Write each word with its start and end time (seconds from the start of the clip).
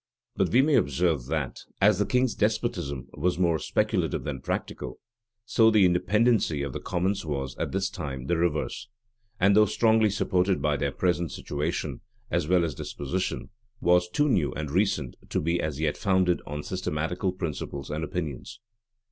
But 0.35 0.49
we 0.49 0.63
may 0.63 0.73
observe, 0.73 1.27
that, 1.27 1.59
as 1.79 1.99
the 1.99 2.07
king's 2.07 2.33
despotism 2.33 3.07
was 3.15 3.37
more 3.37 3.59
speculative 3.59 4.23
than 4.23 4.41
practical, 4.41 4.99
so 5.45 5.69
the 5.69 5.85
independency 5.85 6.63
of 6.63 6.73
the 6.73 6.79
commons 6.79 7.23
was, 7.23 7.55
at 7.57 7.71
this 7.71 7.87
time, 7.87 8.25
the 8.25 8.35
reverse; 8.35 8.87
and, 9.39 9.55
though 9.55 9.67
strongly 9.67 10.09
supported 10.09 10.59
by 10.59 10.75
their 10.75 10.91
present 10.91 11.31
situation, 11.31 12.01
as 12.31 12.47
well 12.47 12.65
as 12.65 12.73
disposition, 12.73 13.51
was 13.79 14.09
too 14.09 14.27
new 14.27 14.51
and 14.53 14.71
recent 14.71 15.17
to 15.29 15.39
be 15.39 15.61
as 15.61 15.79
yet 15.79 15.97
founded 15.97 16.41
on 16.47 16.63
systematical 16.63 17.31
principles 17.31 17.91
and 17.91 18.03
opinions. 18.03 18.59